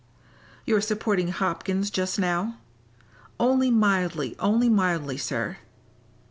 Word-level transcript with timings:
"You're 0.65 0.81
supporting 0.81 1.27
Hopkins 1.27 1.91
just 1.91 2.17
now." 2.17 2.57
"Only 3.39 3.69
mildly; 3.69 4.35
only 4.39 4.67
mildly, 4.67 5.17
sir." 5.19 5.57